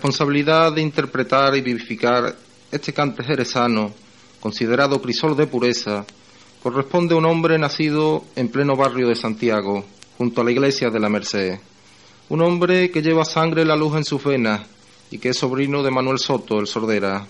responsabilidad 0.00 0.72
de 0.72 0.80
interpretar 0.80 1.54
y 1.54 1.60
vivificar 1.60 2.34
este 2.72 2.90
cante 2.90 3.22
jerezano, 3.22 3.92
considerado 4.40 5.02
crisol 5.02 5.36
de 5.36 5.46
pureza, 5.46 6.06
corresponde 6.62 7.14
a 7.14 7.18
un 7.18 7.26
hombre 7.26 7.58
nacido 7.58 8.24
en 8.34 8.48
pleno 8.48 8.76
barrio 8.76 9.08
de 9.08 9.14
Santiago, 9.14 9.84
junto 10.16 10.40
a 10.40 10.44
la 10.44 10.52
iglesia 10.52 10.88
de 10.88 11.00
la 11.00 11.10
Merced. 11.10 11.60
Un 12.30 12.40
hombre 12.40 12.90
que 12.90 13.02
lleva 13.02 13.26
sangre 13.26 13.66
la 13.66 13.76
luz 13.76 13.94
en 13.94 14.06
sus 14.06 14.24
venas 14.24 14.62
y 15.10 15.18
que 15.18 15.28
es 15.28 15.36
sobrino 15.36 15.82
de 15.82 15.90
Manuel 15.90 16.18
Soto, 16.18 16.60
el 16.60 16.66
Sordera. 16.66 17.26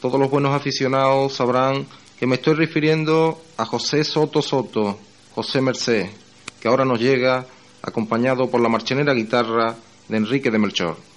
Todos 0.00 0.18
los 0.18 0.30
buenos 0.30 0.54
aficionados 0.54 1.34
sabrán 1.34 1.86
que 2.18 2.26
me 2.26 2.36
estoy 2.36 2.54
refiriendo 2.54 3.42
a 3.58 3.66
José 3.66 4.04
Soto 4.04 4.40
Soto, 4.40 4.98
José 5.34 5.60
Merced, 5.60 6.08
que 6.62 6.68
ahora 6.68 6.86
nos 6.86 6.98
llega 6.98 7.44
acompañado 7.82 8.48
por 8.48 8.62
la 8.62 8.70
marchenera 8.70 9.12
guitarra 9.12 9.76
de 10.08 10.16
Enrique 10.16 10.50
de 10.50 10.58
Melchor. 10.58 11.09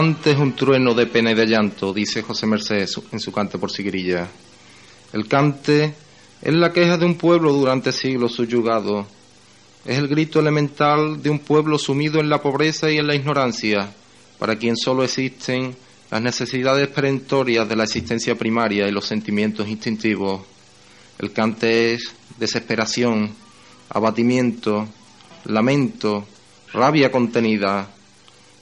Cante 0.00 0.30
es 0.30 0.38
un 0.38 0.56
trueno 0.56 0.94
de 0.94 1.04
pena 1.04 1.30
y 1.30 1.34
de 1.34 1.44
llanto, 1.44 1.92
dice 1.92 2.22
José 2.22 2.46
Mercedes 2.46 2.98
en 3.12 3.20
su 3.20 3.30
cante 3.32 3.58
por 3.58 3.70
Sigrilla. 3.70 4.26
El 5.12 5.28
cante 5.28 5.92
es 6.40 6.54
la 6.54 6.72
queja 6.72 6.96
de 6.96 7.04
un 7.04 7.16
pueblo 7.16 7.52
durante 7.52 7.92
siglos 7.92 8.32
subyugado. 8.32 9.06
Es 9.84 9.98
el 9.98 10.08
grito 10.08 10.40
elemental 10.40 11.22
de 11.22 11.28
un 11.28 11.40
pueblo 11.40 11.76
sumido 11.76 12.18
en 12.18 12.30
la 12.30 12.40
pobreza 12.40 12.90
y 12.90 12.96
en 12.96 13.08
la 13.08 13.14
ignorancia, 13.14 13.92
para 14.38 14.56
quien 14.56 14.74
solo 14.74 15.04
existen 15.04 15.76
las 16.10 16.22
necesidades 16.22 16.88
perentorias 16.88 17.68
de 17.68 17.76
la 17.76 17.84
existencia 17.84 18.34
primaria 18.36 18.88
y 18.88 18.92
los 18.92 19.04
sentimientos 19.04 19.68
instintivos. 19.68 20.40
El 21.18 21.30
cante 21.30 21.92
es 21.92 22.14
desesperación, 22.38 23.34
abatimiento, 23.90 24.88
lamento, 25.44 26.26
rabia 26.72 27.12
contenida. 27.12 27.99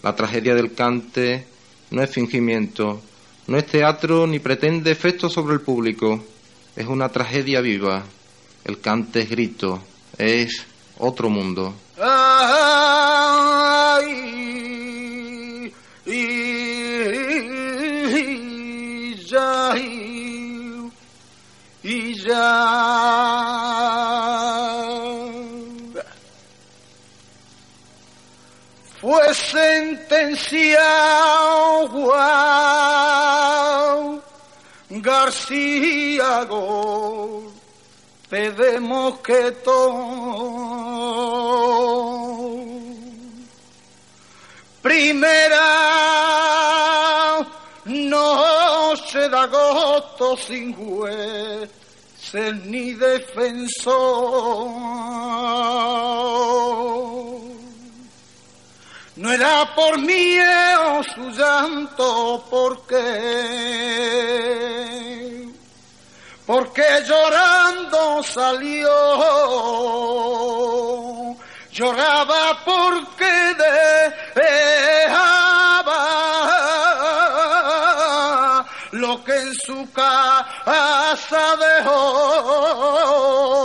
La 0.03 0.15
tragedia 0.15 0.55
del 0.55 0.75
cante 0.75 1.45
no 1.91 2.03
es 2.03 2.11
fingimiento, 2.11 3.01
no 3.47 3.59
es 3.59 3.67
teatro 3.67 4.27
ni 4.27 4.39
pretende 4.39 4.91
efecto 4.91 5.29
sobre 5.29 5.55
el 5.55 5.61
público, 5.61 6.25
es 6.77 6.87
una 6.87 7.09
tragedia 7.09 7.61
viva. 7.61 8.05
El 8.65 8.81
cante 8.81 9.21
es 9.21 9.31
grito, 9.31 9.83
es 10.17 10.65
otro 10.99 11.31
mundo. 11.31 11.75
Fue 29.09 29.33
sentenciado 29.33 30.69
Juan 31.89 32.13
García 35.01 36.45
golpe 36.45 37.51
de 38.53 38.79
mosquetón. 38.81 39.79
Primera 44.83 45.69
noche 47.87 49.27
de 49.27 49.39
agosto 49.39 50.37
sin 50.37 50.75
jueces 50.75 51.71
ni 52.67 52.93
defensor. 52.93 54.69
No 59.19 59.31
era 59.33 59.75
por 59.75 59.99
miedo 59.99 61.03
su 61.13 61.31
llanto, 61.33 62.45
porque, 62.49 63.03
porque 66.47 66.85
llorando 67.05 68.23
salió, 68.23 68.89
lloraba 71.73 72.61
porque 72.65 73.57
dejaba 74.37 75.97
lo 78.93 79.25
que 79.25 79.37
en 79.37 79.53
su 79.67 79.91
casa 79.91 81.57
dejó. 81.57 83.58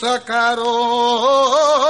Sacaron. 0.00 1.89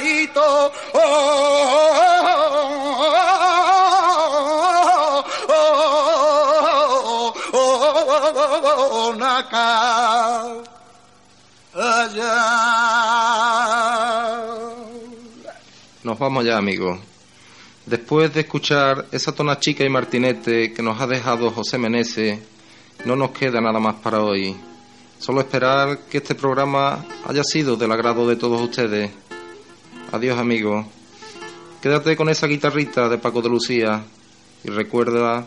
Oh, 0.00 0.70
oh, 7.52 8.04
oh, 8.90 9.14
naca. 9.16 10.54
Nos 16.04 16.18
vamos 16.18 16.44
ya, 16.44 16.56
amigos. 16.56 16.98
Después 17.86 18.32
de 18.34 18.40
escuchar 18.40 19.06
esa 19.10 19.32
tona 19.32 19.58
chica 19.58 19.84
y 19.84 19.88
martinete 19.88 20.72
que 20.72 20.82
nos 20.82 21.00
ha 21.00 21.06
dejado 21.06 21.50
José 21.50 21.78
Menese, 21.78 22.40
no 23.04 23.16
nos 23.16 23.30
queda 23.30 23.60
nada 23.60 23.80
más 23.80 23.96
para 23.96 24.22
hoy. 24.22 24.56
Solo 25.18 25.40
esperar 25.40 25.98
que 26.10 26.18
este 26.18 26.34
programa 26.34 27.04
haya 27.26 27.42
sido 27.42 27.76
del 27.76 27.90
agrado 27.90 28.28
de 28.28 28.36
todos 28.36 28.60
ustedes. 28.60 29.10
Adiós, 30.10 30.38
amigos. 30.38 30.86
Quédate 31.82 32.16
con 32.16 32.30
esa 32.30 32.46
guitarrita 32.46 33.10
de 33.10 33.18
Paco 33.18 33.42
de 33.42 33.50
Lucía 33.50 34.02
y 34.64 34.70
recuerda 34.70 35.46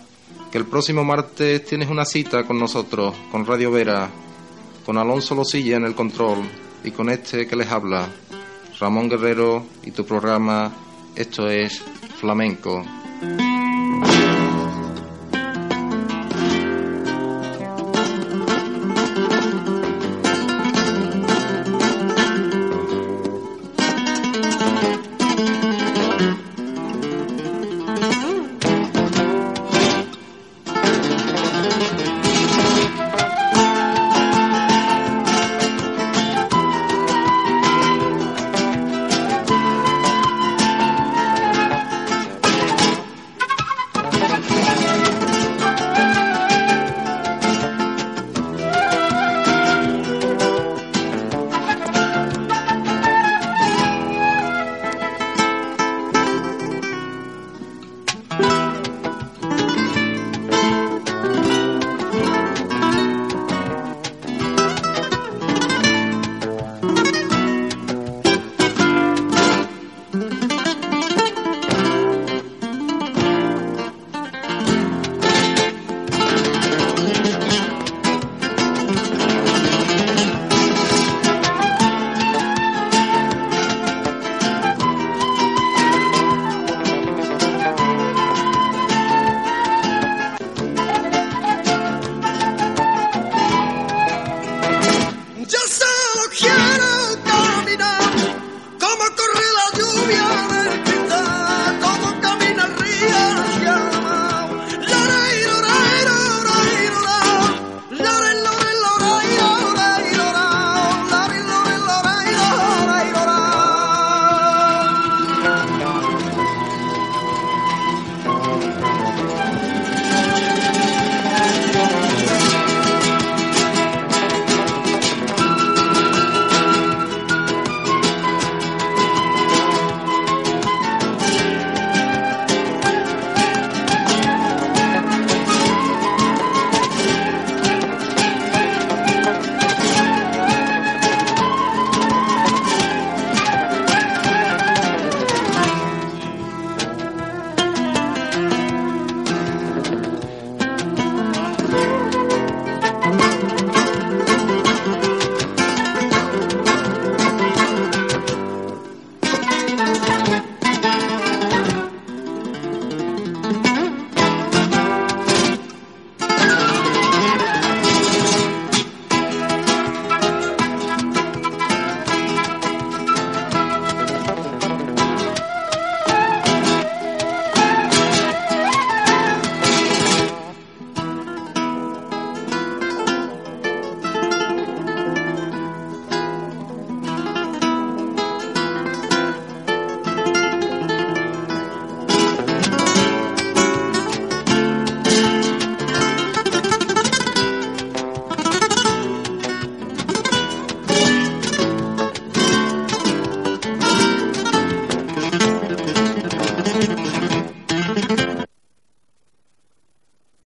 que 0.51 0.59
el 0.59 0.65
próximo 0.65 1.03
martes 1.03 1.65
tienes 1.65 1.89
una 1.89 2.05
cita 2.05 2.43
con 2.43 2.59
nosotros, 2.59 3.15
con 3.31 3.47
Radio 3.47 3.71
Vera, 3.71 4.11
con 4.85 4.99
Alonso 4.99 5.33
Losilla 5.33 5.77
en 5.77 5.85
el 5.85 5.95
control 5.95 6.43
y 6.83 6.91
con 6.91 7.09
este 7.09 7.47
que 7.47 7.55
les 7.55 7.71
habla, 7.71 8.07
Ramón 8.79 9.09
Guerrero 9.09 9.65
y 9.83 9.91
tu 9.91 10.05
programa, 10.05 10.71
esto 11.15 11.49
es 11.49 11.81
Flamenco. 12.19 13.00